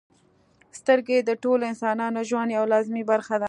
[0.79, 3.39] •سترګې د ټولو انسانانو ژوند یوه لازمي برخه ده.